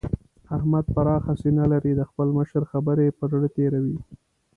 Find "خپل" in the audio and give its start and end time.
2.09-2.27